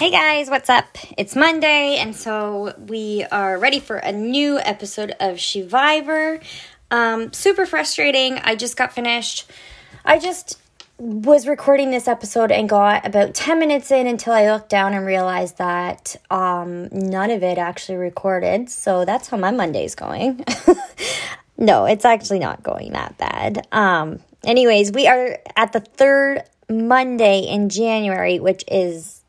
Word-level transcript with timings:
Hey 0.00 0.10
guys, 0.10 0.48
what's 0.48 0.70
up? 0.70 0.96
It's 1.18 1.36
Monday, 1.36 1.98
and 1.98 2.16
so 2.16 2.72
we 2.88 3.26
are 3.30 3.58
ready 3.58 3.80
for 3.80 3.96
a 3.98 4.12
new 4.12 4.58
episode 4.58 5.14
of 5.20 5.38
Survivor. 5.38 6.40
Um, 6.90 7.34
super 7.34 7.66
frustrating. 7.66 8.38
I 8.38 8.54
just 8.54 8.78
got 8.78 8.94
finished. 8.94 9.50
I 10.02 10.18
just 10.18 10.58
was 10.96 11.46
recording 11.46 11.90
this 11.90 12.08
episode 12.08 12.50
and 12.50 12.66
got 12.66 13.04
about 13.04 13.34
10 13.34 13.58
minutes 13.58 13.90
in 13.90 14.06
until 14.06 14.32
I 14.32 14.50
looked 14.50 14.70
down 14.70 14.94
and 14.94 15.04
realized 15.04 15.58
that 15.58 16.16
um, 16.30 16.88
none 16.92 17.30
of 17.30 17.42
it 17.42 17.58
actually 17.58 17.98
recorded. 17.98 18.70
So 18.70 19.04
that's 19.04 19.28
how 19.28 19.36
my 19.36 19.50
Monday's 19.50 19.94
going. 19.94 20.42
no, 21.58 21.84
it's 21.84 22.06
actually 22.06 22.38
not 22.38 22.62
going 22.62 22.92
that 22.92 23.18
bad. 23.18 23.68
Um, 23.70 24.20
anyways, 24.46 24.92
we 24.92 25.06
are 25.06 25.36
at 25.56 25.74
the 25.74 25.80
third 25.80 26.44
Monday 26.70 27.40
in 27.40 27.68
January, 27.68 28.40
which 28.40 28.64
is 28.66 29.19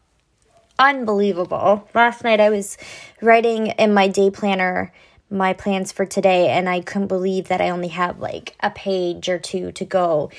unbelievable. 0.81 1.87
Last 1.93 2.23
night 2.23 2.41
I 2.41 2.49
was 2.49 2.77
writing 3.21 3.67
in 3.67 3.93
my 3.93 4.07
day 4.07 4.31
planner 4.31 4.91
my 5.29 5.53
plans 5.53 5.93
for 5.93 6.05
today 6.05 6.49
and 6.49 6.67
I 6.67 6.81
couldn't 6.81 7.07
believe 7.07 7.47
that 7.47 7.61
I 7.61 7.69
only 7.69 7.89
have 7.89 8.19
like 8.19 8.55
a 8.59 8.71
page 8.71 9.29
or 9.29 9.37
two 9.37 9.71
to 9.73 9.85
go. 9.85 10.31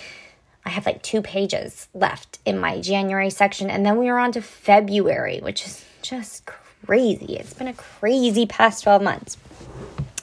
I 0.66 0.70
have 0.70 0.84
like 0.84 1.02
two 1.02 1.22
pages 1.22 1.88
left 1.94 2.40
in 2.44 2.58
my 2.58 2.80
January 2.80 3.30
section 3.30 3.70
and 3.70 3.86
then 3.86 3.96
we 3.96 4.08
are 4.08 4.18
on 4.18 4.32
to 4.32 4.42
February, 4.42 5.38
which 5.40 5.64
is 5.64 5.84
just 6.02 6.44
crazy. 6.44 7.36
It's 7.36 7.54
been 7.54 7.68
a 7.68 7.74
crazy 7.74 8.44
past 8.44 8.82
12 8.82 9.00
months. 9.00 9.38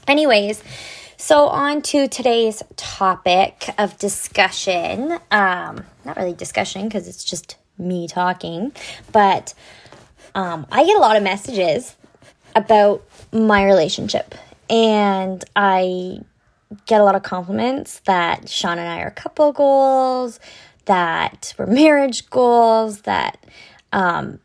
Anyways, 0.05 0.61
so 1.15 1.47
on 1.47 1.81
to 1.83 2.09
today's 2.09 2.61
topic 2.75 3.73
of 3.77 3.97
discussion. 3.97 5.13
Um, 5.31 5.85
not 6.03 6.17
really 6.17 6.33
discussion 6.33 6.89
because 6.89 7.07
it's 7.07 7.23
just 7.23 7.57
me 7.77 8.07
talking, 8.07 8.73
but 9.11 9.53
um, 10.39 10.65
I 10.71 10.85
get 10.85 10.95
a 10.95 10.99
lot 10.99 11.17
of 11.17 11.23
messages 11.23 11.97
about 12.55 13.03
my 13.33 13.65
relationship, 13.65 14.33
and 14.69 15.43
I 15.53 16.19
get 16.85 17.01
a 17.01 17.03
lot 17.03 17.15
of 17.15 17.23
compliments 17.23 17.99
that 18.05 18.47
Sean 18.47 18.79
and 18.79 18.87
I 18.87 19.01
are 19.01 19.11
couple 19.11 19.51
goals, 19.51 20.39
that 20.85 21.53
we're 21.57 21.65
marriage 21.65 22.29
goals, 22.29 23.01
that 23.01 23.45
um, 23.91 24.39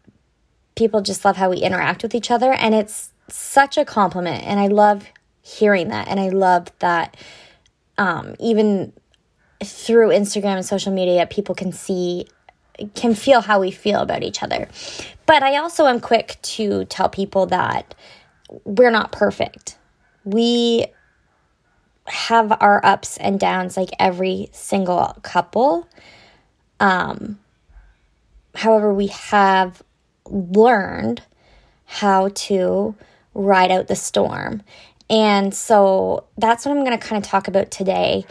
people 0.74 1.00
just 1.00 1.24
love 1.24 1.36
how 1.36 1.48
we 1.48 1.58
interact 1.58 2.02
with 2.02 2.12
each 2.12 2.32
other, 2.32 2.52
and 2.52 2.74
it's 2.74 3.10
such 3.28 3.78
a 3.78 3.84
compliment, 3.84 4.42
and 4.42 4.58
I 4.58 4.66
love 4.66 5.06
hearing 5.42 5.90
that, 5.90 6.08
and 6.08 6.18
I 6.18 6.30
love 6.30 6.72
that 6.80 7.16
um, 7.98 8.34
even 8.40 8.92
through 9.62 10.08
Instagram 10.08 10.56
and 10.56 10.66
social 10.66 10.92
media, 10.92 11.24
people 11.24 11.54
can 11.54 11.70
see 11.70 12.26
can 12.94 13.14
feel 13.14 13.40
how 13.40 13.60
we 13.60 13.70
feel 13.70 14.00
about 14.00 14.22
each 14.22 14.42
other. 14.42 14.68
But 15.26 15.42
I 15.42 15.56
also 15.56 15.86
am 15.86 16.00
quick 16.00 16.38
to 16.42 16.84
tell 16.86 17.08
people 17.08 17.46
that 17.46 17.94
we're 18.64 18.90
not 18.90 19.12
perfect. 19.12 19.78
We 20.24 20.86
have 22.06 22.52
our 22.60 22.84
ups 22.84 23.16
and 23.16 23.40
downs 23.40 23.76
like 23.76 23.90
every 23.98 24.50
single 24.52 25.16
couple. 25.22 25.88
Um, 26.80 27.38
however, 28.54 28.92
we 28.92 29.06
have 29.08 29.82
learned 30.26 31.22
how 31.86 32.28
to 32.34 32.94
ride 33.34 33.70
out 33.70 33.88
the 33.88 33.96
storm. 33.96 34.62
And 35.08 35.54
so 35.54 36.24
that's 36.36 36.64
what 36.64 36.76
I'm 36.76 36.84
going 36.84 36.98
to 36.98 37.06
kind 37.06 37.22
of 37.22 37.28
talk 37.28 37.48
about 37.48 37.70
today 37.70 38.24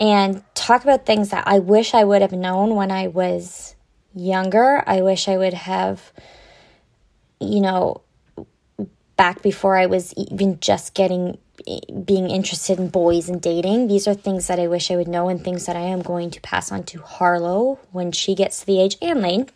and 0.00 0.42
talk 0.54 0.82
about 0.82 1.04
things 1.04 1.28
that 1.28 1.44
I 1.46 1.58
wish 1.58 1.94
I 1.94 2.04
would 2.04 2.22
have 2.22 2.32
known 2.32 2.74
when 2.74 2.90
I 2.90 3.08
was 3.08 3.76
younger. 4.14 4.82
I 4.86 5.02
wish 5.02 5.28
I 5.28 5.36
would 5.36 5.54
have, 5.54 6.10
you 7.38 7.60
know, 7.60 8.00
back 9.16 9.42
before 9.42 9.76
I 9.76 9.84
was 9.84 10.14
even 10.14 10.58
just 10.60 10.94
getting 10.94 11.36
being 12.04 12.30
interested 12.30 12.78
in 12.78 12.88
boys 12.88 13.28
and 13.28 13.42
dating. 13.42 13.88
These 13.88 14.08
are 14.08 14.14
things 14.14 14.46
that 14.46 14.58
I 14.58 14.66
wish 14.66 14.90
I 14.90 14.96
would 14.96 15.08
know 15.08 15.28
and 15.28 15.44
things 15.44 15.66
that 15.66 15.76
I 15.76 15.80
am 15.80 16.00
going 16.00 16.30
to 16.30 16.40
pass 16.40 16.72
on 16.72 16.84
to 16.84 17.02
Harlow 17.02 17.78
when 17.92 18.12
she 18.12 18.34
gets 18.34 18.60
to 18.60 18.66
the 18.66 18.80
age 18.80 18.96
and 19.02 19.20
Lane, 19.20 19.50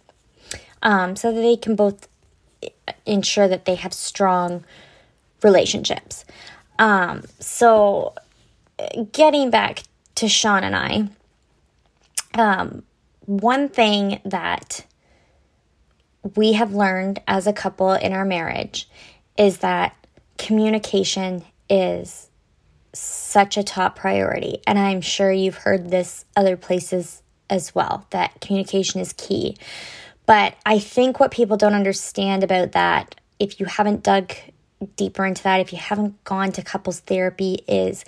um, 0.83 1.17
so 1.17 1.33
that 1.33 1.41
they 1.41 1.57
can 1.57 1.75
both 1.75 2.09
ensure 3.07 3.49
that 3.49 3.65
they 3.65 3.77
have 3.77 3.95
strong 3.95 4.65
relationships. 5.43 6.27
Um, 6.79 7.23
so, 7.41 8.15
getting 9.13 9.49
back 9.49 9.85
to 10.17 10.29
Sean 10.29 10.65
and 10.65 10.77
I, 10.77 11.09
um, 12.35 12.83
one 13.27 13.69
thing 13.69 14.21
that 14.25 14.85
we 16.37 16.55
have 16.55 16.75
learned 16.75 17.21
as 17.27 17.47
a 17.47 17.53
couple 17.53 17.93
in 17.93 18.13
our 18.13 18.25
marriage 18.25 18.89
is 19.37 19.59
that 19.59 19.95
communication 20.39 21.45
is 21.69 22.29
such 22.93 23.57
a 23.57 23.63
top 23.63 23.97
priority. 23.97 24.61
And 24.67 24.79
I'm 24.79 25.01
sure 25.01 25.33
you've 25.33 25.57
heard 25.57 25.91
this 25.91 26.25
other 26.37 26.57
places 26.57 27.23
as 27.51 27.75
well 27.75 28.07
that 28.11 28.41
communication 28.41 29.01
is 29.01 29.13
key. 29.13 29.57
But 30.27 30.55
I 30.65 30.79
think 30.79 31.21
what 31.21 31.31
people 31.31 31.57
don't 31.57 31.75
understand 31.75 32.43
about 32.43 32.73
that, 32.73 33.15
if 33.39 33.61
you 33.61 33.67
haven't 33.67 34.03
dug 34.03 34.33
deeper 34.97 35.25
into 35.25 35.43
that, 35.43 35.61
if 35.61 35.73
you 35.73 35.79
haven't 35.79 36.23
gone 36.25 36.53
to 36.53 36.63
couples 36.63 37.01
therapy, 37.01 37.65
is 37.69 38.05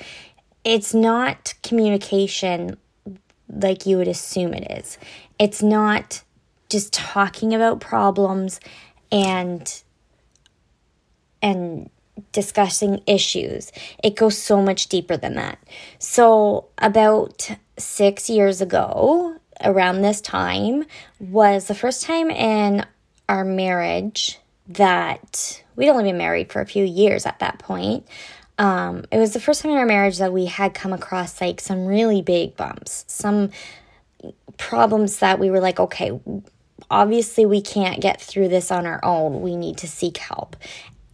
it's 0.66 0.92
not 0.92 1.54
communication 1.62 2.76
like 3.48 3.86
you 3.86 3.96
would 3.98 4.08
assume 4.08 4.52
it 4.52 4.78
is. 4.78 4.98
It's 5.38 5.62
not 5.62 6.24
just 6.68 6.92
talking 6.92 7.54
about 7.54 7.80
problems 7.80 8.58
and 9.12 9.82
and 11.40 11.88
discussing 12.32 13.00
issues. 13.06 13.70
It 14.02 14.16
goes 14.16 14.36
so 14.36 14.60
much 14.60 14.88
deeper 14.88 15.16
than 15.16 15.36
that. 15.36 15.58
So, 16.00 16.66
about 16.78 17.48
6 17.78 18.28
years 18.28 18.60
ago, 18.60 19.36
around 19.62 20.02
this 20.02 20.20
time 20.20 20.84
was 21.20 21.68
the 21.68 21.74
first 21.74 22.02
time 22.02 22.28
in 22.28 22.84
our 23.28 23.44
marriage 23.44 24.40
that 24.66 25.62
we'd 25.76 25.90
only 25.90 26.04
been 26.04 26.18
married 26.18 26.50
for 26.50 26.60
a 26.60 26.66
few 26.66 26.84
years 26.84 27.24
at 27.24 27.38
that 27.38 27.60
point 27.60 28.04
um, 28.58 29.04
it 29.10 29.18
was 29.18 29.32
the 29.32 29.40
first 29.40 29.62
time 29.62 29.72
in 29.72 29.78
our 29.78 29.86
marriage 29.86 30.18
that 30.18 30.32
we 30.32 30.46
had 30.46 30.74
come 30.74 30.92
across 30.92 31.40
like 31.40 31.60
some 31.60 31.86
really 31.86 32.22
big 32.22 32.56
bumps, 32.56 33.04
some 33.06 33.50
problems 34.56 35.18
that 35.18 35.38
we 35.38 35.50
were 35.50 35.60
like, 35.60 35.78
okay, 35.78 36.18
obviously 36.90 37.44
we 37.44 37.60
can't 37.60 38.00
get 38.00 38.20
through 38.20 38.48
this 38.48 38.70
on 38.70 38.86
our 38.86 39.04
own. 39.04 39.42
We 39.42 39.56
need 39.56 39.76
to 39.78 39.88
seek 39.88 40.16
help. 40.16 40.56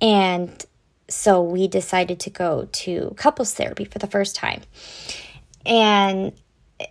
And 0.01 0.65
so 1.09 1.43
we 1.43 1.69
decided 1.69 2.21
to 2.21 2.31
go 2.31 2.69
to 2.71 3.15
couples 3.17 3.53
therapy 3.55 3.85
for 3.85 3.99
the 3.99 4.07
first 4.07 4.37
time. 4.37 4.63
And 5.67 6.33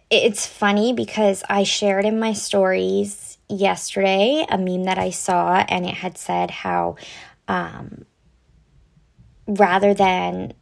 it's 0.10 0.46
funny 0.46 0.94
because 0.94 1.44
I 1.50 1.64
shared 1.64 2.06
in 2.06 2.20
my 2.20 2.34
stories 2.34 3.38
yesterday 3.50 4.46
a 4.50 4.58
meme 4.58 4.86
that 4.86 4.98
I 4.98 5.10
saw, 5.10 5.66
and 5.68 5.86
it 5.86 5.96
had 5.96 6.18
said 6.18 6.52
how 6.52 6.96
um, 7.48 8.06
rather 9.47 9.94
than 9.94 10.53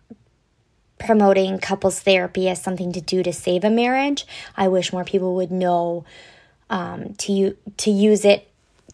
promoting 0.99 1.59
couples 1.59 2.01
therapy 2.01 2.49
as 2.49 2.61
something 2.61 2.91
to 2.91 3.01
do 3.01 3.23
to 3.23 3.33
save 3.33 3.63
a 3.63 3.69
marriage, 3.69 4.25
I 4.55 4.67
wish 4.67 4.91
more 4.93 5.05
people 5.05 5.35
would 5.35 5.51
know 5.51 6.05
um, 6.69 7.13
to 7.15 7.57
to 7.77 7.91
use 7.91 8.25
it 8.25 8.47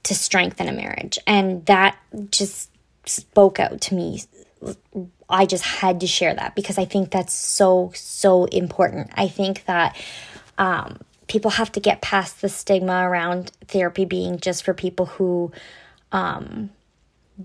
to 0.03 0.15
strengthen 0.15 0.67
a 0.67 0.71
marriage, 0.71 1.17
and 1.27 1.65
that 1.65 1.97
just 2.31 2.69
spoke 3.05 3.59
out 3.59 3.81
to 3.81 3.95
me. 3.95 4.23
I 5.29 5.45
just 5.45 5.63
had 5.63 5.99
to 5.99 6.07
share 6.07 6.33
that 6.33 6.55
because 6.55 6.77
I 6.77 6.85
think 6.85 7.11
that's 7.11 7.33
so 7.33 7.91
so 7.95 8.45
important. 8.45 9.11
I 9.15 9.27
think 9.27 9.65
that 9.65 9.97
um, 10.57 10.99
people 11.27 11.51
have 11.51 11.71
to 11.73 11.79
get 11.79 12.01
past 12.01 12.41
the 12.41 12.49
stigma 12.49 13.07
around 13.09 13.51
therapy 13.67 14.05
being 14.05 14.39
just 14.39 14.63
for 14.63 14.73
people 14.73 15.07
who 15.07 15.51
um, 16.11 16.69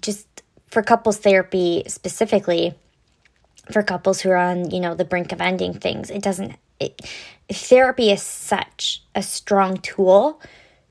just 0.01 0.40
for 0.71 0.83
couples 0.83 1.19
therapy 1.19 1.83
specifically 1.87 2.75
for 3.73 3.83
couples 3.83 4.21
who 4.21 4.31
are 4.31 4.37
on 4.37 4.71
you 4.71 4.81
know 4.81 4.95
the 4.95 5.05
brink 5.05 5.33
of 5.33 5.41
ending 5.41 5.75
things 5.75 6.11
it 6.11 6.23
doesn't 6.23 6.57
it, 6.79 7.01
therapy 7.51 8.11
is 8.11 8.23
such 8.23 9.03
a 9.15 9.23
strong 9.23 9.77
tool 9.79 10.41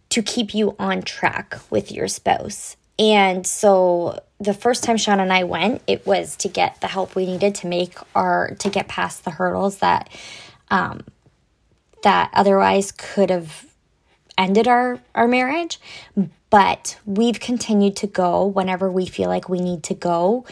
to 0.10 0.22
keep 0.22 0.54
you 0.54 0.76
on 0.80 1.02
track 1.02 1.58
with 1.70 1.92
your 1.92 2.08
spouse 2.08 2.76
and 3.00 3.48
so 3.48 4.22
the 4.42 4.54
first 4.54 4.84
time 4.84 4.98
Sean 4.98 5.22
and 5.22 5.32
I 5.32 5.46
went, 5.46 5.82
it 5.88 6.06
was 6.06 6.36
to 6.38 6.50
get 6.50 6.82
the 6.82 6.88
help 6.88 7.16
we 7.16 7.26
needed 7.26 7.56
to 7.56 7.68
make 7.68 7.96
our 8.14 8.56
to 8.60 8.70
get 8.70 8.90
past 8.90 9.24
the 9.24 9.32
hurdles 9.32 9.78
that 9.78 10.10
um, 10.70 11.02
that 12.04 12.30
otherwise 12.34 12.92
could 12.92 13.30
have 13.30 13.66
ended 14.38 14.68
our 14.68 15.00
our 15.16 15.28
marriage. 15.28 15.80
But 16.50 16.98
we've 17.06 17.40
continued 17.40 17.96
to 17.98 18.08
go 18.08 18.46
whenever 18.46 18.92
we 18.92 19.06
feel 19.06 19.30
like 19.30 19.50
we 19.50 19.60
need 19.60 19.84
to 19.84 19.94
go, 19.94 20.46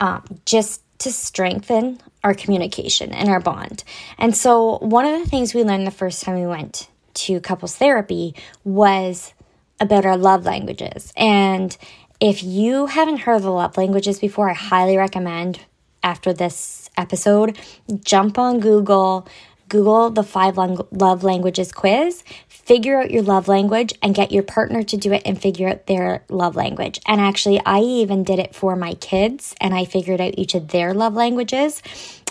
um, 0.00 0.24
just 0.44 0.82
to 0.98 1.12
strengthen 1.12 2.00
our 2.24 2.34
communication 2.34 3.12
and 3.12 3.28
our 3.28 3.40
bond. 3.40 3.84
And 4.18 4.36
so, 4.36 4.78
one 4.78 5.06
of 5.06 5.18
the 5.18 5.28
things 5.28 5.54
we 5.54 5.64
learned 5.64 5.86
the 5.86 5.92
first 5.92 6.22
time 6.22 6.38
we 6.38 6.46
went 6.46 6.88
to 7.14 7.40
couples 7.40 7.76
therapy 7.76 8.34
was 8.64 9.32
about 9.80 10.04
our 10.04 10.16
love 10.16 10.44
languages. 10.44 11.12
And 11.16 11.76
if 12.20 12.42
you 12.42 12.86
haven't 12.86 13.18
heard 13.18 13.36
of 13.36 13.42
the 13.42 13.52
love 13.52 13.76
languages 13.76 14.18
before, 14.18 14.50
I 14.50 14.54
highly 14.54 14.96
recommend 14.96 15.60
after 16.02 16.32
this 16.32 16.90
episode, 16.96 17.58
jump 18.04 18.38
on 18.38 18.60
Google, 18.60 19.28
Google 19.68 20.10
the 20.10 20.22
five 20.22 20.56
love 20.56 21.22
languages 21.22 21.72
quiz, 21.72 22.24
figure 22.68 23.00
out 23.00 23.10
your 23.10 23.22
love 23.22 23.48
language, 23.48 23.94
and 24.02 24.14
get 24.14 24.30
your 24.30 24.42
partner 24.42 24.82
to 24.82 24.96
do 24.98 25.10
it 25.14 25.22
and 25.24 25.40
figure 25.40 25.70
out 25.70 25.86
their 25.86 26.22
love 26.28 26.54
language. 26.54 27.00
And 27.06 27.18
actually, 27.18 27.62
I 27.64 27.80
even 27.80 28.24
did 28.24 28.38
it 28.38 28.54
for 28.54 28.76
my 28.76 28.92
kids 28.92 29.54
and 29.58 29.74
I 29.74 29.86
figured 29.86 30.20
out 30.20 30.34
each 30.36 30.54
of 30.54 30.68
their 30.68 30.92
love 30.92 31.14
languages 31.14 31.82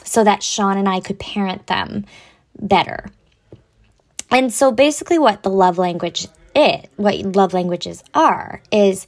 so 0.04 0.24
that 0.24 0.44
Sean 0.44 0.78
and 0.78 0.88
I 0.88 1.00
could 1.00 1.18
parent 1.18 1.66
them 1.66 2.06
better. 2.60 3.10
And 4.30 4.54
so 4.54 4.72
basically, 4.72 5.18
what 5.18 5.42
the 5.42 5.50
love 5.50 5.80
language 5.80 6.28
is, 6.56 6.86
what 6.98 7.18
love 7.36 7.54
languages 7.54 8.04
are, 8.14 8.62
is 8.72 9.08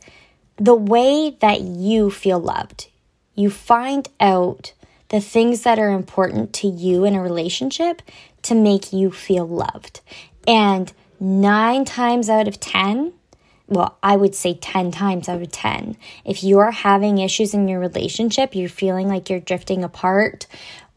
the 0.57 0.73
way 0.73 1.37
that 1.41 1.61
you 1.61 2.09
feel 2.09 2.39
loved. 2.39 2.87
You 3.35 3.51
find 3.51 4.09
out 4.19 4.73
the 5.09 5.21
things 5.21 5.61
that 5.61 5.77
are 5.77 5.91
important 5.91 6.53
to 6.53 6.67
you 6.67 7.05
in 7.05 7.13
a 7.13 7.21
relationship 7.21 8.01
to 8.41 8.55
make 8.55 8.91
you 8.91 9.11
feel 9.11 9.47
loved. 9.47 10.01
And 10.47 10.91
nine 11.19 11.85
times 11.85 12.29
out 12.29 12.47
of 12.47 12.59
10, 12.59 13.13
well, 13.67 13.97
I 14.01 14.15
would 14.15 14.33
say 14.33 14.55
10 14.55 14.91
times 14.91 15.29
out 15.29 15.41
of 15.41 15.51
10, 15.51 15.95
if 16.25 16.43
you're 16.43 16.71
having 16.71 17.19
issues 17.19 17.53
in 17.53 17.67
your 17.67 17.79
relationship, 17.79 18.55
you're 18.55 18.69
feeling 18.69 19.07
like 19.07 19.29
you're 19.29 19.39
drifting 19.39 19.83
apart, 19.83 20.47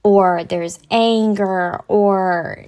or 0.03 0.43
there's 0.45 0.79
anger, 0.91 1.81
or 1.89 2.65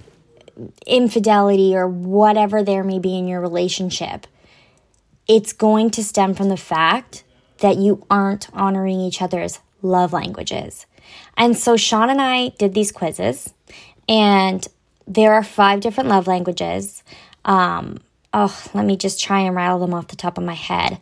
infidelity, 0.85 1.75
or 1.75 1.87
whatever 1.87 2.63
there 2.63 2.83
may 2.83 2.99
be 2.99 3.17
in 3.17 3.27
your 3.27 3.41
relationship, 3.41 4.27
it's 5.27 5.53
going 5.53 5.89
to 5.89 6.03
stem 6.03 6.35
from 6.35 6.49
the 6.49 6.57
fact 6.57 7.23
that 7.59 7.77
you 7.77 8.05
aren't 8.09 8.47
honoring 8.53 8.99
each 8.99 9.21
other's 9.21 9.59
love 9.81 10.13
languages. 10.13 10.85
And 11.35 11.57
so 11.57 11.77
Sean 11.77 12.09
and 12.09 12.21
I 12.21 12.49
did 12.49 12.73
these 12.73 12.91
quizzes, 12.91 13.53
and 14.07 14.67
there 15.07 15.33
are 15.33 15.43
five 15.43 15.79
different 15.79 16.09
love 16.09 16.27
languages. 16.27 17.03
Um, 17.45 17.99
oh, 18.33 18.61
let 18.73 18.85
me 18.85 18.97
just 18.97 19.21
try 19.21 19.39
and 19.41 19.55
rattle 19.55 19.79
them 19.79 19.93
off 19.93 20.07
the 20.07 20.15
top 20.15 20.37
of 20.37 20.43
my 20.43 20.53
head 20.53 20.99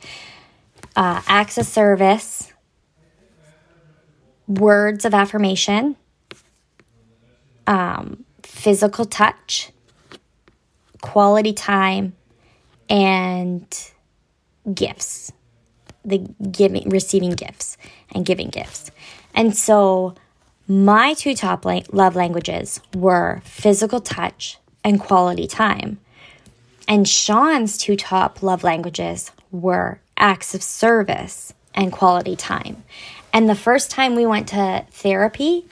uh, 0.95 1.21
acts 1.27 1.57
of 1.57 1.65
service, 1.65 2.51
words 4.47 5.05
of 5.05 5.13
affirmation, 5.13 5.95
um, 7.65 8.25
physical 8.43 9.05
touch, 9.05 9.71
quality 11.01 11.53
time, 11.53 12.13
and 12.89 13.91
gifts. 14.73 15.31
The 16.05 16.17
giving, 16.51 16.89
receiving 16.89 17.31
gifts 17.31 17.77
and 18.13 18.25
giving 18.25 18.49
gifts. 18.49 18.91
And 19.33 19.55
so 19.55 20.15
my 20.67 21.13
two 21.13 21.33
top 21.33 21.65
love 21.65 22.15
languages 22.15 22.81
were 22.93 23.41
physical 23.45 24.01
touch 24.01 24.57
and 24.83 24.99
quality 24.99 25.47
time. 25.47 25.99
And 26.87 27.07
Sean's 27.07 27.77
two 27.77 27.95
top 27.95 28.43
love 28.43 28.63
languages 28.63 29.31
were 29.51 29.99
acts 30.17 30.53
of 30.53 30.61
service 30.61 31.53
and 31.73 31.91
quality 31.91 32.35
time. 32.35 32.83
And 33.31 33.49
the 33.49 33.55
first 33.55 33.89
time 33.89 34.15
we 34.15 34.25
went 34.25 34.49
to 34.49 34.85
therapy, 34.91 35.65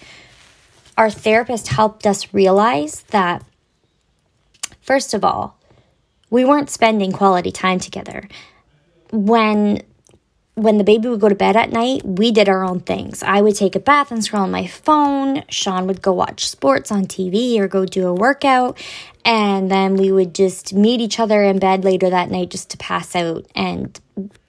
our 0.97 1.09
therapist 1.09 1.67
helped 1.67 2.07
us 2.07 2.33
realize 2.33 3.01
that, 3.09 3.43
first 4.81 5.13
of 5.13 5.23
all, 5.23 5.57
we 6.29 6.45
weren't 6.45 6.69
spending 6.69 7.11
quality 7.11 7.51
time 7.51 7.79
together. 7.79 8.27
When 9.11 9.83
when 10.61 10.77
the 10.77 10.83
baby 10.83 11.09
would 11.09 11.19
go 11.19 11.29
to 11.29 11.35
bed 11.35 11.55
at 11.55 11.71
night, 11.71 12.03
we 12.05 12.31
did 12.31 12.47
our 12.47 12.63
own 12.63 12.81
things. 12.81 13.23
I 13.23 13.41
would 13.41 13.55
take 13.55 13.75
a 13.75 13.79
bath 13.79 14.11
and 14.11 14.23
scroll 14.23 14.43
on 14.43 14.51
my 14.51 14.67
phone. 14.67 15.43
Sean 15.49 15.87
would 15.87 16.01
go 16.01 16.13
watch 16.13 16.47
sports 16.47 16.91
on 16.91 17.05
TV 17.05 17.57
or 17.59 17.67
go 17.67 17.85
do 17.85 18.07
a 18.07 18.13
workout. 18.13 18.77
And 19.25 19.71
then 19.71 19.95
we 19.95 20.11
would 20.11 20.35
just 20.35 20.73
meet 20.73 21.01
each 21.01 21.19
other 21.19 21.43
in 21.43 21.59
bed 21.59 21.83
later 21.83 22.09
that 22.09 22.29
night 22.29 22.49
just 22.49 22.69
to 22.71 22.77
pass 22.77 23.15
out. 23.15 23.47
And 23.55 23.99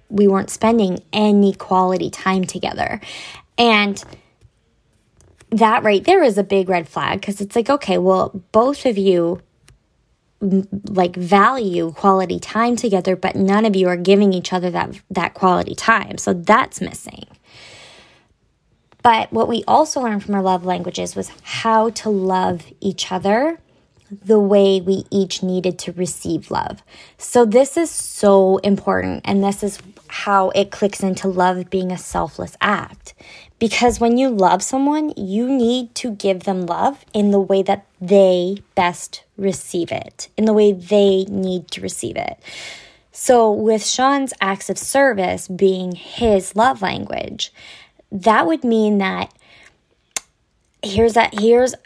we 0.08 0.28
weren't 0.28 0.50
spending 0.50 1.02
any 1.12 1.54
quality 1.54 2.10
time 2.10 2.44
together. 2.44 3.00
And 3.56 4.02
that 5.50 5.82
right 5.82 6.04
there 6.04 6.22
is 6.22 6.36
a 6.36 6.44
big 6.44 6.68
red 6.68 6.88
flag 6.88 7.20
because 7.20 7.40
it's 7.40 7.56
like, 7.56 7.70
okay, 7.70 7.98
well, 7.98 8.42
both 8.52 8.84
of 8.84 8.98
you 8.98 9.40
like 10.42 11.14
value 11.14 11.92
quality 11.92 12.38
time 12.38 12.76
together 12.76 13.14
but 13.14 13.36
none 13.36 13.64
of 13.64 13.76
you 13.76 13.86
are 13.86 13.96
giving 13.96 14.32
each 14.32 14.52
other 14.52 14.70
that 14.70 15.00
that 15.10 15.34
quality 15.34 15.74
time 15.74 16.18
so 16.18 16.32
that's 16.32 16.80
missing 16.80 17.26
but 19.02 19.32
what 19.32 19.48
we 19.48 19.64
also 19.66 20.00
learned 20.00 20.24
from 20.24 20.34
our 20.34 20.42
love 20.42 20.64
languages 20.64 21.16
was 21.16 21.30
how 21.42 21.90
to 21.90 22.10
love 22.10 22.64
each 22.80 23.10
other 23.10 23.58
the 24.24 24.38
way 24.38 24.80
we 24.80 25.04
each 25.10 25.42
needed 25.42 25.78
to 25.78 25.92
receive 25.92 26.50
love. 26.50 26.82
So, 27.16 27.44
this 27.44 27.76
is 27.76 27.90
so 27.90 28.58
important, 28.58 29.22
and 29.24 29.42
this 29.42 29.62
is 29.62 29.78
how 30.08 30.50
it 30.50 30.70
clicks 30.70 31.02
into 31.02 31.28
love 31.28 31.70
being 31.70 31.90
a 31.90 31.98
selfless 31.98 32.56
act. 32.60 33.14
Because 33.62 34.00
when 34.00 34.18
you 34.18 34.28
love 34.28 34.60
someone, 34.60 35.12
you 35.16 35.48
need 35.48 35.94
to 35.94 36.10
give 36.10 36.42
them 36.42 36.66
love 36.66 37.04
in 37.14 37.30
the 37.30 37.38
way 37.38 37.62
that 37.62 37.86
they 38.00 38.56
best 38.74 39.22
receive 39.36 39.92
it, 39.92 40.28
in 40.36 40.46
the 40.46 40.52
way 40.52 40.72
they 40.72 41.26
need 41.26 41.70
to 41.70 41.80
receive 41.80 42.16
it. 42.16 42.42
So, 43.12 43.52
with 43.52 43.86
Sean's 43.86 44.34
acts 44.40 44.68
of 44.68 44.78
service 44.78 45.46
being 45.46 45.92
his 45.92 46.56
love 46.56 46.82
language, 46.82 47.52
that 48.10 48.48
would 48.48 48.64
mean 48.64 48.98
that 48.98 49.32
here's 50.82 51.12
that 51.12 51.38
here's 51.38 51.76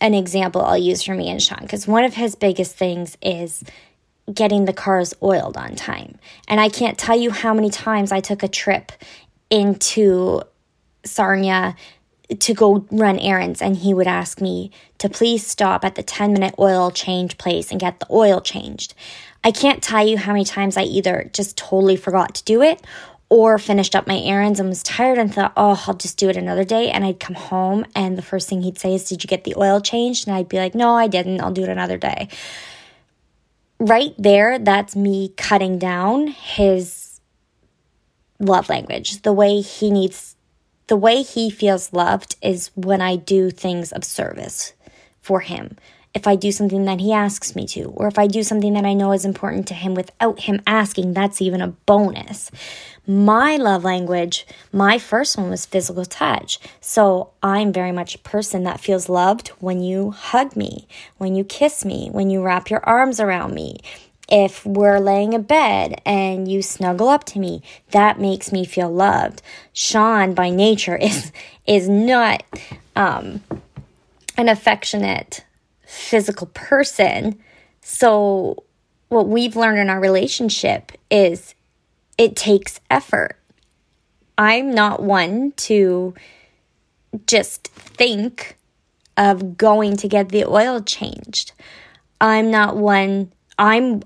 an 0.00 0.14
example 0.14 0.62
I'll 0.62 0.78
use 0.78 1.02
for 1.02 1.16
me 1.16 1.28
and 1.28 1.42
Sean 1.42 1.58
because 1.62 1.88
one 1.88 2.04
of 2.04 2.14
his 2.14 2.36
biggest 2.36 2.76
things 2.76 3.18
is 3.20 3.64
getting 4.32 4.64
the 4.64 4.72
cars 4.72 5.12
oiled 5.20 5.56
on 5.56 5.74
time. 5.74 6.20
And 6.46 6.60
I 6.60 6.68
can't 6.68 6.96
tell 6.96 7.18
you 7.18 7.32
how 7.32 7.52
many 7.52 7.70
times 7.70 8.12
I 8.12 8.20
took 8.20 8.44
a 8.44 8.48
trip 8.48 8.92
into 9.50 10.42
Sarnia 11.06 11.76
to 12.40 12.54
go 12.54 12.84
run 12.90 13.18
errands 13.18 13.62
and 13.62 13.76
he 13.76 13.94
would 13.94 14.08
ask 14.08 14.40
me 14.40 14.70
to 14.98 15.08
please 15.08 15.46
stop 15.46 15.84
at 15.84 15.94
the 15.94 16.02
10 16.02 16.32
minute 16.32 16.54
oil 16.58 16.90
change 16.90 17.38
place 17.38 17.70
and 17.70 17.80
get 17.80 18.00
the 18.00 18.06
oil 18.10 18.40
changed. 18.40 18.94
I 19.44 19.52
can't 19.52 19.82
tell 19.82 20.06
you 20.06 20.18
how 20.18 20.32
many 20.32 20.44
times 20.44 20.76
I 20.76 20.82
either 20.82 21.30
just 21.32 21.56
totally 21.56 21.96
forgot 21.96 22.34
to 22.34 22.44
do 22.44 22.62
it 22.62 22.82
or 23.28 23.58
finished 23.58 23.96
up 23.96 24.06
my 24.06 24.18
errands 24.18 24.60
and 24.60 24.68
was 24.68 24.82
tired 24.82 25.18
and 25.18 25.32
thought, 25.32 25.52
oh, 25.56 25.82
I'll 25.86 25.94
just 25.94 26.16
do 26.16 26.28
it 26.28 26.36
another 26.36 26.64
day. 26.64 26.90
And 26.90 27.04
I'd 27.04 27.20
come 27.20 27.34
home 27.34 27.84
and 27.94 28.16
the 28.16 28.22
first 28.22 28.48
thing 28.48 28.62
he'd 28.62 28.78
say 28.78 28.94
is, 28.94 29.08
Did 29.08 29.24
you 29.24 29.28
get 29.28 29.44
the 29.44 29.56
oil 29.56 29.80
changed? 29.80 30.26
And 30.26 30.36
I'd 30.36 30.48
be 30.48 30.58
like, 30.58 30.74
No, 30.74 30.94
I 30.94 31.06
didn't. 31.08 31.40
I'll 31.40 31.52
do 31.52 31.64
it 31.64 31.68
another 31.68 31.98
day. 31.98 32.28
Right 33.78 34.14
there, 34.16 34.58
that's 34.58 34.96
me 34.96 35.32
cutting 35.36 35.78
down 35.78 36.28
his 36.28 37.20
love 38.38 38.68
language. 38.68 39.22
The 39.22 39.32
way 39.32 39.60
he 39.60 39.90
needs, 39.90 40.35
the 40.86 40.96
way 40.96 41.22
he 41.22 41.50
feels 41.50 41.92
loved 41.92 42.36
is 42.42 42.70
when 42.74 43.00
I 43.00 43.16
do 43.16 43.50
things 43.50 43.92
of 43.92 44.04
service 44.04 44.72
for 45.20 45.40
him 45.40 45.76
if 46.16 46.26
I 46.26 46.34
do 46.34 46.50
something 46.50 46.86
that 46.86 46.98
he 46.98 47.12
asks 47.12 47.54
me 47.54 47.66
to, 47.66 47.92
or 47.94 48.08
if 48.08 48.18
I 48.18 48.26
do 48.26 48.42
something 48.42 48.72
that 48.72 48.86
I 48.86 48.94
know 48.94 49.12
is 49.12 49.26
important 49.26 49.68
to 49.68 49.74
him 49.74 49.92
without 49.92 50.40
him 50.40 50.62
asking, 50.66 51.12
that's 51.12 51.42
even 51.42 51.60
a 51.60 51.68
bonus. 51.84 52.50
My 53.06 53.58
love 53.58 53.84
language, 53.84 54.46
my 54.72 54.98
first 54.98 55.36
one 55.36 55.50
was 55.50 55.66
physical 55.66 56.06
touch. 56.06 56.58
So 56.80 57.32
I'm 57.42 57.70
very 57.70 57.92
much 57.92 58.14
a 58.14 58.20
person 58.20 58.64
that 58.64 58.80
feels 58.80 59.10
loved 59.10 59.48
when 59.60 59.82
you 59.82 60.12
hug 60.12 60.56
me, 60.56 60.88
when 61.18 61.34
you 61.34 61.44
kiss 61.44 61.84
me, 61.84 62.08
when 62.10 62.30
you 62.30 62.42
wrap 62.42 62.70
your 62.70 62.80
arms 62.88 63.20
around 63.20 63.52
me. 63.52 63.80
If 64.28 64.66
we're 64.66 64.98
laying 64.98 65.34
in 65.34 65.42
bed 65.42 66.00
and 66.04 66.50
you 66.50 66.60
snuggle 66.62 67.08
up 67.08 67.24
to 67.24 67.38
me, 67.38 67.62
that 67.92 68.20
makes 68.20 68.50
me 68.50 68.64
feel 68.64 68.90
loved. 68.90 69.40
Sean, 69.72 70.34
by 70.34 70.50
nature, 70.50 70.96
is 71.00 71.32
is 71.66 71.88
not 71.88 72.42
um, 72.94 73.42
an 74.36 74.48
affectionate 74.48 75.44
physical 75.86 76.48
person. 76.48 77.38
So, 77.80 78.64
what 79.08 79.28
we've 79.28 79.54
learned 79.54 79.78
in 79.78 79.88
our 79.88 80.00
relationship 80.00 80.92
is 81.10 81.54
it 82.18 82.34
takes 82.34 82.80
effort. 82.90 83.36
I'm 84.38 84.74
not 84.74 85.02
one 85.02 85.52
to 85.52 86.14
just 87.26 87.68
think 87.68 88.56
of 89.16 89.56
going 89.56 89.96
to 89.96 90.08
get 90.08 90.28
the 90.28 90.44
oil 90.44 90.80
changed. 90.82 91.52
I'm 92.20 92.50
not 92.50 92.76
one, 92.76 93.32
I'm 93.58 94.02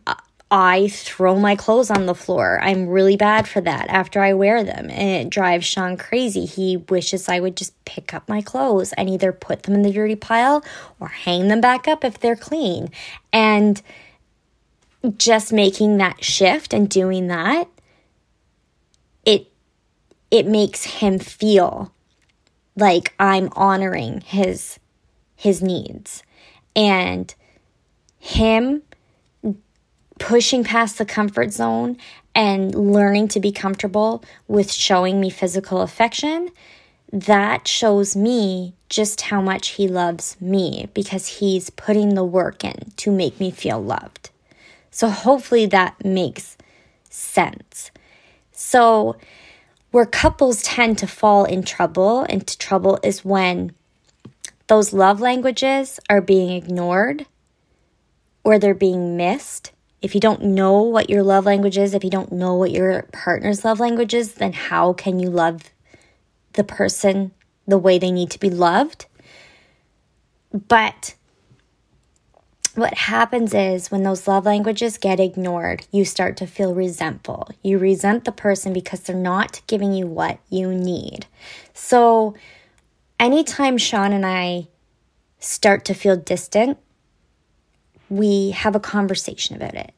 I 0.53 0.89
throw 0.89 1.39
my 1.39 1.55
clothes 1.55 1.93
on 1.93 2.07
the 2.07 2.15
floor. 2.15 2.59
I'm 2.61 2.89
really 2.89 3.17
bad 3.17 3.47
for 3.47 3.61
that 3.61 3.89
after 3.89 4.21
I 4.21 4.33
wear 4.33 4.65
them. 4.65 4.91
And 4.91 5.27
it 5.27 5.31
drives 5.31 5.65
Sean 5.65 5.97
crazy. 5.97 6.45
He 6.45 6.77
wishes 6.77 7.29
I 7.29 7.39
would 7.39 7.57
just 7.57 7.85
pick 7.85 8.13
up 8.13 8.29
my 8.29 8.43
clothes 8.43 8.93
and 8.95 9.09
either 9.09 9.33
put 9.33 9.63
them 9.63 9.75
in 9.75 9.83
the 9.83 9.93
dirty 9.93 10.17
pile 10.17 10.65
or 10.99 11.07
hang 11.07 11.47
them 11.47 11.61
back 11.61 11.87
up 11.87 12.05
if 12.05 12.19
they're 12.19 12.35
clean. 12.35 12.91
And 13.33 13.81
just 15.17 15.53
making 15.53 15.99
that 15.99 16.25
shift 16.25 16.75
and 16.75 16.89
doing 16.89 17.29
that, 17.29 17.69
it 19.25 19.53
it 20.33 20.47
makes 20.47 20.85
him 20.85 21.21
feel 21.21 21.93
like 22.75 23.15
I'm 23.21 23.51
honoring 23.53 24.21
his 24.23 24.81
his 25.37 25.63
needs 25.63 26.25
and 26.75 27.33
him 28.19 28.83
pushing 30.21 30.63
past 30.63 30.99
the 30.99 31.05
comfort 31.05 31.53
zone 31.53 31.97
and 32.35 32.73
learning 32.75 33.27
to 33.27 33.41
be 33.41 33.51
comfortable 33.51 34.23
with 34.47 34.71
showing 34.71 35.21
me 35.21 35.31
physical 35.31 35.81
affection 35.81 36.51
that 37.13 37.67
shows 37.67 38.15
me 38.15 38.75
just 38.89 39.23
how 39.23 39.41
much 39.41 39.71
he 39.71 39.89
loves 39.89 40.37
me 40.41 40.89
because 40.95 41.27
he's 41.27 41.71
putting 41.71 42.15
the 42.15 42.25
work 42.25 42.63
in 42.63 42.93
to 42.97 43.11
make 43.11 43.41
me 43.41 43.51
feel 43.51 43.83
loved. 43.83 44.31
So 44.93 45.09
hopefully 45.09 45.67
that 45.67 46.05
makes 46.05 46.57
sense. 47.09 47.91
So 48.53 49.17
where 49.91 50.07
couples 50.07 50.63
tend 50.63 50.99
to 50.99 51.07
fall 51.07 51.45
in 51.45 51.65
trouble 51.65 52.25
into 52.25 52.57
trouble 52.57 53.01
is 53.03 53.25
when 53.25 53.73
those 54.69 54.93
love 54.93 55.21
languages 55.21 55.99
are 56.09 56.21
being 56.21 56.51
ignored 56.51 57.27
or 58.45 58.59
they're 58.59 58.75
being 58.75 59.17
missed. 59.17 59.73
If 60.03 60.15
you 60.15 60.21
don't 60.21 60.43
know 60.43 60.83
what 60.83 61.11
your 61.11 61.23
love 61.23 61.45
language 61.45 61.77
is, 61.77 61.95
if 61.95 62.05
you 62.05 62.11
don't 62.11 62.33
know 62.33 62.55
what 62.55 62.71
your 62.71 63.03
partner's 63.13 63.65
love 63.65 63.81
language 63.81 64.15
is, 64.15 64.35
then 64.35 64.53
how 64.53 64.93
can 64.95 65.19
you 65.19 65.29
love 65.29 65.63
the 66.55 66.65
person 66.65 67.33
the 67.67 67.79
way 67.79 67.99
they 67.99 68.11
need 68.11 68.31
to 68.31 68.41
be 68.41 68.51
loved? 68.51 69.07
But 70.53 71.15
what 72.75 72.95
happens 72.95 73.53
is 73.53 73.91
when 73.91 74.05
those 74.05 74.27
love 74.27 74.47
languages 74.47 74.97
get 74.97 75.21
ignored, 75.21 75.87
you 75.91 76.05
start 76.05 76.37
to 76.39 76.47
feel 76.47 76.75
resentful. 76.75 77.49
You 77.63 77.79
resent 77.79 78.25
the 78.25 78.33
person 78.33 78.73
because 78.73 79.01
they're 79.01 79.17
not 79.17 79.61
giving 79.67 79.93
you 79.93 80.07
what 80.07 80.39
you 80.49 80.73
need. 80.73 81.27
So, 81.75 82.35
anytime 83.19 83.77
Sean 83.77 84.13
and 84.13 84.25
I 84.25 84.69
start 85.41 85.85
to 85.87 85.95
feel 85.95 86.17
distant, 86.17 86.79
we 88.11 88.51
have 88.51 88.77
a 88.77 88.81
conversation 88.81 89.57
about 89.57 89.75
it. 89.75 89.95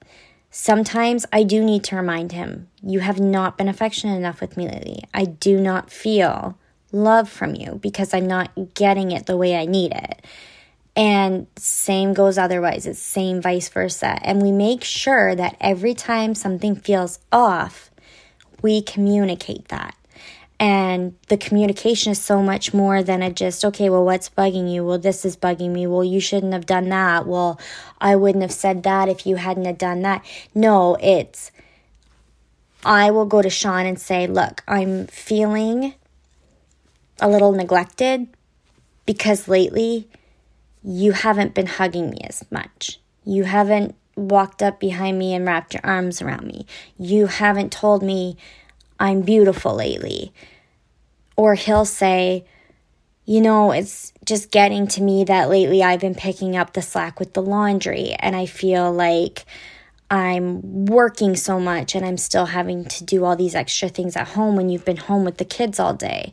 Sometimes 0.51 1.25
I 1.33 1.43
do 1.43 1.65
need 1.65 1.83
to 1.85 1.97
remind 1.97 2.33
him, 2.33 2.69
you 2.83 3.01
have 3.01 3.19
not 3.19 3.57
been 3.57 3.69
affectionate 3.69 4.17
enough 4.17 4.41
with 4.41 4.57
me 4.57 4.69
lately. 4.69 5.03
I 5.15 5.25
do 5.25 5.59
not 5.59 5.91
feel 5.91 6.59
love 6.93 7.29
from 7.29 7.55
you 7.55 7.81
because 7.83 8.13
I'm 8.13 8.27
not 8.27 8.75
getting 8.75 9.11
it 9.11 9.25
the 9.25 9.37
way 9.37 9.57
I 9.57 9.65
need 9.65 9.93
it. 9.93 10.25
And 10.95 11.47
same 11.57 12.13
goes 12.13 12.37
otherwise, 12.37 12.87
it's 12.87 12.99
same 12.99 13.41
vice 13.41 13.71
versa. 13.71 14.19
And 14.21 14.43
we 14.43 14.53
make 14.53 14.85
sure 14.85 15.35
that 15.35 15.57
every 15.59 15.95
time 15.95 16.35
something 16.35 16.77
feels 16.77 17.19
off, 17.33 17.91
we 18.61 18.83
communicate 18.83 19.69
that. 19.69 19.97
And 20.63 21.17
the 21.27 21.37
communication 21.37 22.13
is 22.13 22.21
so 22.21 22.41
much 22.41 22.73
more 22.73 23.03
than 23.03 23.21
a 23.21 23.33
just, 23.33 23.65
okay, 23.65 23.91
well, 23.91 24.05
what's 24.05 24.29
bugging 24.29 24.73
you? 24.73 24.85
Well, 24.85 24.97
this 24.97 25.25
is 25.25 25.37
bugging 25.37 25.71
me. 25.71 25.89
Well, 25.89 26.05
you 26.05 26.21
shouldn't 26.21 26.53
have 26.53 26.67
done 26.67 26.89
that. 26.91 27.27
Well, 27.27 27.59
I 28.01 28.15
wouldn't 28.15 28.43
have 28.43 28.53
said 28.53 28.85
that 28.85 29.09
if 29.09 29.27
you 29.27 29.35
hadn't 29.35 29.65
have 29.65 29.77
done 29.77 30.03
that. 30.03 30.25
No, 30.55 30.97
it's, 31.01 31.51
I 32.85 33.11
will 33.11 33.27
go 33.27 33.43
to 33.43 33.51
Sean 33.51 33.87
and 33.87 34.01
say, 34.01 34.29
look, 34.29 34.63
I'm 34.69 35.09
feeling 35.09 35.95
a 37.21 37.29
little 37.29 37.51
neglected 37.51 38.29
because 39.05 39.49
lately 39.49 40.09
you 40.85 41.11
haven't 41.11 41.55
been 41.55 41.67
hugging 41.67 42.09
me 42.11 42.21
as 42.23 42.45
much. 42.53 43.01
You 43.25 43.43
haven't 43.43 43.97
walked 44.15 44.63
up 44.63 44.79
behind 44.79 45.19
me 45.19 45.35
and 45.35 45.45
wrapped 45.45 45.75
your 45.75 45.85
arms 45.85 46.23
around 46.23 46.47
me. 46.47 46.67
You 46.97 47.27
haven't 47.27 47.73
told 47.73 48.05
me 48.05 48.37
I'm 49.03 49.23
beautiful 49.23 49.75
lately. 49.75 50.33
Or 51.37 51.57
he'll 51.57 51.85
say, 51.85 52.45
you 53.25 53.41
know, 53.41 53.73
it's 53.73 54.13
just 54.25 54.53
getting 54.53 54.87
to 54.89 55.03
me 55.03 55.25
that 55.25 55.49
lately 55.49 55.83
I've 55.83 55.99
been 55.99 56.15
picking 56.15 56.57
up 56.57 56.73
the 56.73 56.83
slack 56.83 57.19
with 57.19 57.33
the 57.35 57.43
laundry 57.43 58.13
and 58.21 58.37
I 58.37 58.47
feel 58.47 58.93
like 58.93 59.45
I'm 60.09 60.87
working 60.87 61.35
so 61.35 61.59
much 61.59 61.97
and 61.97 62.07
I'm 62.07 62.17
still 62.17 62.47
having 62.47 62.85
to 62.85 63.03
do 63.03 63.25
all 63.25 63.35
these 63.35 63.57
extra 63.57 63.89
things 63.89 64.15
at 64.15 64.29
home 64.29 64.55
when 64.55 64.69
you've 64.69 64.85
been 64.85 64.99
home 64.99 65.25
with 65.25 65.39
the 65.39 65.45
kids 65.45 65.81
all 65.81 65.95
day. 65.95 66.33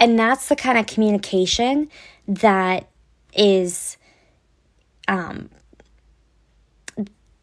And 0.00 0.18
that's 0.18 0.48
the 0.48 0.56
kind 0.56 0.76
of 0.76 0.86
communication 0.86 1.88
that 2.26 2.88
is 3.32 3.96
um, 5.06 5.50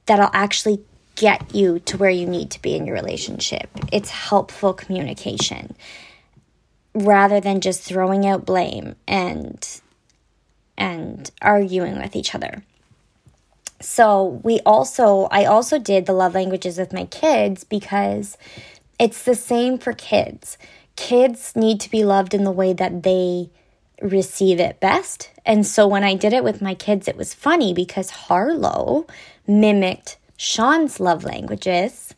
that'll 0.05 0.31
actually 0.33 0.83
get 1.15 1.55
you 1.55 1.79
to 1.79 1.97
where 1.97 2.09
you 2.09 2.25
need 2.25 2.51
to 2.51 2.61
be 2.61 2.75
in 2.75 2.85
your 2.85 2.95
relationship. 2.95 3.69
It's 3.91 4.09
helpful 4.09 4.73
communication 4.73 5.75
rather 6.93 7.39
than 7.39 7.61
just 7.61 7.81
throwing 7.81 8.25
out 8.25 8.45
blame 8.45 8.95
and 9.07 9.81
and 10.77 11.31
arguing 11.41 11.97
with 11.97 12.15
each 12.15 12.35
other. 12.35 12.63
So, 13.81 14.41
we 14.43 14.59
also 14.65 15.27
I 15.31 15.45
also 15.45 15.77
did 15.79 16.05
the 16.05 16.13
love 16.13 16.33
languages 16.33 16.77
with 16.77 16.93
my 16.93 17.05
kids 17.05 17.63
because 17.63 18.37
it's 18.97 19.23
the 19.23 19.35
same 19.35 19.77
for 19.77 19.93
kids. 19.93 20.57
Kids 20.95 21.55
need 21.55 21.79
to 21.81 21.91
be 21.91 22.05
loved 22.05 22.33
in 22.33 22.45
the 22.45 22.51
way 22.51 22.71
that 22.73 23.03
they 23.03 23.49
receive 24.01 24.59
it 24.59 24.79
best. 24.79 25.29
And 25.45 25.65
so 25.65 25.87
when 25.87 26.03
I 26.03 26.15
did 26.15 26.33
it 26.33 26.43
with 26.43 26.61
my 26.61 26.73
kids, 26.73 27.07
it 27.07 27.17
was 27.17 27.33
funny 27.33 27.73
because 27.73 28.09
Harlow 28.09 29.05
mimicked 29.45 30.17
Sean's 30.37 30.99
love 30.99 31.23
languages 31.23 32.13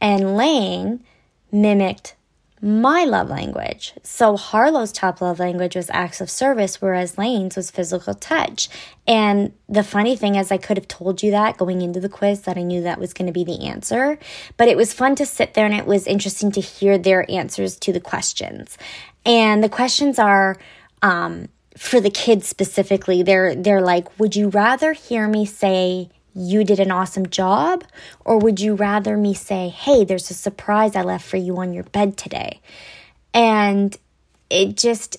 and 0.00 0.36
Lane 0.36 1.04
mimicked 1.52 2.14
my 2.62 3.04
love 3.04 3.30
language. 3.30 3.94
So 4.02 4.36
Harlow's 4.36 4.92
top 4.92 5.22
love 5.22 5.38
language 5.38 5.76
was 5.76 5.88
acts 5.90 6.20
of 6.20 6.28
service, 6.28 6.80
whereas 6.80 7.16
Lane's 7.16 7.56
was 7.56 7.70
physical 7.70 8.12
touch. 8.12 8.68
And 9.06 9.54
the 9.66 9.82
funny 9.82 10.14
thing 10.14 10.34
is, 10.34 10.52
I 10.52 10.58
could 10.58 10.76
have 10.76 10.86
told 10.86 11.22
you 11.22 11.30
that 11.30 11.56
going 11.56 11.80
into 11.80 12.00
the 12.00 12.08
quiz 12.08 12.42
that 12.42 12.58
I 12.58 12.62
knew 12.62 12.82
that 12.82 13.00
was 13.00 13.14
going 13.14 13.26
to 13.26 13.32
be 13.32 13.44
the 13.44 13.66
answer, 13.66 14.18
but 14.58 14.68
it 14.68 14.76
was 14.76 14.92
fun 14.92 15.14
to 15.16 15.26
sit 15.26 15.54
there 15.54 15.64
and 15.64 15.74
it 15.74 15.86
was 15.86 16.06
interesting 16.06 16.52
to 16.52 16.60
hear 16.60 16.98
their 16.98 17.30
answers 17.30 17.76
to 17.78 17.92
the 17.94 18.00
questions. 18.00 18.76
And 19.24 19.64
the 19.64 19.70
questions 19.70 20.18
are, 20.18 20.58
um, 21.00 21.48
for 21.78 21.98
the 21.98 22.10
kids 22.10 22.46
specifically, 22.46 23.22
they're 23.22 23.54
they're 23.54 23.80
like, 23.80 24.18
would 24.18 24.36
you 24.36 24.48
rather 24.48 24.92
hear 24.92 25.26
me 25.28 25.46
say 25.46 26.10
you 26.34 26.64
did 26.64 26.80
an 26.80 26.90
awesome 26.90 27.28
job, 27.28 27.84
or 28.24 28.38
would 28.38 28.60
you 28.60 28.74
rather 28.74 29.16
me 29.16 29.34
say, 29.34 29.68
hey, 29.68 30.04
there's 30.04 30.30
a 30.30 30.34
surprise 30.34 30.96
I 30.96 31.02
left 31.02 31.26
for 31.26 31.36
you 31.36 31.56
on 31.58 31.72
your 31.72 31.84
bed 31.84 32.16
today? 32.16 32.60
And 33.34 33.96
it 34.48 34.76
just 34.76 35.16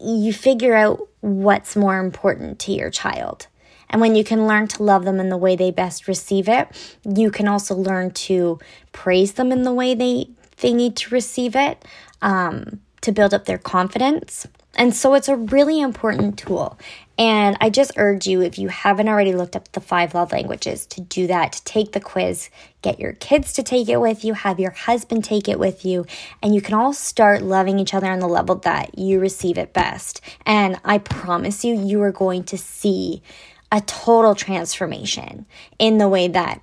you 0.00 0.32
figure 0.32 0.74
out 0.74 1.08
what's 1.20 1.76
more 1.76 1.98
important 1.98 2.58
to 2.60 2.72
your 2.72 2.90
child. 2.90 3.46
And 3.90 4.00
when 4.00 4.14
you 4.14 4.24
can 4.24 4.46
learn 4.46 4.66
to 4.68 4.82
love 4.82 5.04
them 5.04 5.20
in 5.20 5.28
the 5.28 5.36
way 5.36 5.54
they 5.56 5.70
best 5.70 6.08
receive 6.08 6.48
it, 6.48 6.98
you 7.04 7.30
can 7.30 7.46
also 7.46 7.74
learn 7.74 8.10
to 8.10 8.58
praise 8.92 9.34
them 9.34 9.52
in 9.52 9.62
the 9.62 9.72
way 9.72 9.94
they 9.94 10.28
they 10.58 10.72
need 10.72 10.96
to 10.96 11.10
receive 11.14 11.56
it 11.56 11.84
um, 12.22 12.80
to 13.04 13.12
build 13.12 13.32
up 13.32 13.44
their 13.44 13.58
confidence. 13.58 14.46
And 14.76 14.94
so 14.94 15.14
it's 15.14 15.28
a 15.28 15.36
really 15.36 15.80
important 15.80 16.38
tool. 16.38 16.78
And 17.16 17.56
I 17.60 17.70
just 17.70 17.92
urge 17.96 18.26
you, 18.26 18.42
if 18.42 18.58
you 18.58 18.68
haven't 18.68 19.08
already 19.08 19.32
looked 19.32 19.54
up 19.54 19.70
the 19.70 19.80
five 19.80 20.14
love 20.14 20.32
languages, 20.32 20.84
to 20.86 21.00
do 21.00 21.28
that, 21.28 21.52
to 21.52 21.64
take 21.64 21.92
the 21.92 22.00
quiz, 22.00 22.50
get 22.82 22.98
your 22.98 23.12
kids 23.12 23.52
to 23.52 23.62
take 23.62 23.88
it 23.88 24.00
with 24.00 24.24
you, 24.24 24.34
have 24.34 24.58
your 24.58 24.72
husband 24.72 25.22
take 25.22 25.48
it 25.48 25.60
with 25.60 25.84
you, 25.84 26.06
and 26.42 26.54
you 26.54 26.60
can 26.60 26.74
all 26.74 26.92
start 26.92 27.42
loving 27.42 27.78
each 27.78 27.94
other 27.94 28.08
on 28.08 28.18
the 28.18 28.26
level 28.26 28.56
that 28.56 28.98
you 28.98 29.20
receive 29.20 29.58
it 29.58 29.72
best. 29.72 30.20
And 30.44 30.80
I 30.84 30.98
promise 30.98 31.64
you, 31.64 31.80
you 31.80 32.02
are 32.02 32.12
going 32.12 32.42
to 32.44 32.58
see 32.58 33.22
a 33.70 33.80
total 33.80 34.34
transformation 34.34 35.46
in 35.78 35.98
the 35.98 36.08
way 36.08 36.26
that 36.28 36.62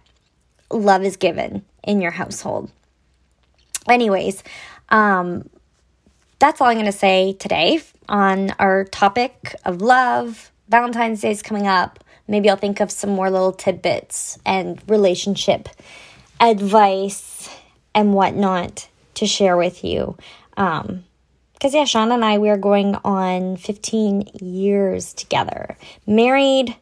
love 0.69 1.03
is 1.03 1.15
given 1.15 1.63
in 1.83 2.01
your 2.01 2.11
household. 2.11 2.69
Anyways, 3.87 4.43
um, 4.89 5.49
that's 6.41 6.59
all 6.59 6.67
I'm 6.67 6.73
going 6.75 6.87
to 6.87 6.91
say 6.91 7.33
today 7.33 7.81
on 8.09 8.49
our 8.57 8.85
topic 8.85 9.53
of 9.63 9.79
love. 9.79 10.51
Valentine's 10.69 11.21
Day 11.21 11.29
is 11.29 11.43
coming 11.43 11.67
up. 11.67 12.03
Maybe 12.27 12.49
I'll 12.49 12.55
think 12.57 12.79
of 12.79 12.91
some 12.91 13.11
more 13.11 13.29
little 13.29 13.51
tidbits 13.51 14.39
and 14.43 14.81
relationship 14.89 15.69
advice 16.39 17.47
and 17.93 18.15
whatnot 18.15 18.89
to 19.13 19.27
share 19.27 19.55
with 19.55 19.83
you. 19.83 20.17
Um, 20.57 21.03
because 21.53 21.75
yeah, 21.75 21.85
Sean 21.85 22.11
and 22.11 22.25
I 22.25 22.39
we 22.39 22.49
are 22.49 22.57
going 22.57 22.95
on 23.05 23.55
15 23.57 24.31
years 24.41 25.13
together. 25.13 25.77
Married, 26.07 26.75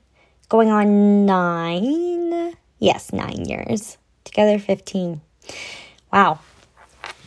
going 0.48 0.70
on 0.70 1.26
nine. 1.26 2.56
Yes, 2.80 3.12
nine 3.12 3.44
years 3.44 3.98
together. 4.24 4.58
15. 4.58 5.20
Wow, 6.14 6.40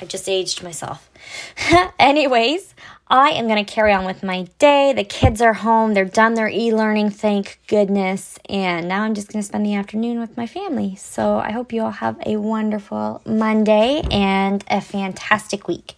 I 0.01 0.07
just 0.07 0.31
aged 0.31 0.63
myself. 0.63 1.11
Anyways, 1.99 2.75
I 3.09 3.31
am 3.31 3.47
going 3.47 3.63
to 3.63 3.71
carry 3.71 3.93
on 3.93 4.05
with 4.05 4.23
my 4.23 4.47
day. 4.59 4.93
The 4.95 5.05
kids 5.05 5.43
are 5.43 5.53
home, 5.53 5.95
they're 5.95 6.05
done 6.05 6.35
their 6.35 6.49
e 6.49 6.73
learning, 6.73 7.11
thank 7.11 7.59
goodness. 7.67 8.39
And 8.49 8.89
now 8.89 9.03
I'm 9.03 9.15
just 9.15 9.33
going 9.33 9.43
to 9.43 9.47
spend 9.47 9.67
the 9.67 9.75
afternoon 9.75 10.19
with 10.19 10.37
my 10.37 10.47
family. 10.47 10.97
So 10.97 11.39
I 11.39 11.51
hope 11.51 11.73
you 11.73 11.83
all 11.83 11.91
have 11.91 12.19
a 12.25 12.37
wonderful 12.39 13.21
Monday 13.27 14.03
and 14.11 14.65
a 14.69 14.81
fantastic 14.81 15.69
week. 15.69 15.97